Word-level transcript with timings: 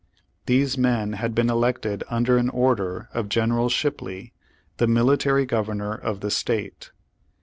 These 0.47 0.79
men 0.79 1.13
had 1.13 1.35
been 1.35 1.47
elected 1.51 2.03
under 2.09 2.35
an 2.35 2.49
order 2.49 3.07
of 3.13 3.29
General 3.29 3.69
Shipley, 3.69 4.33
the 4.77 4.87
Military 4.87 5.45
Governor 5.45 5.93
of 5.93 6.21
the 6.21 6.31
State. 6.31 6.89